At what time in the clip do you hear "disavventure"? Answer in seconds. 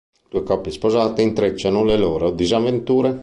2.31-3.19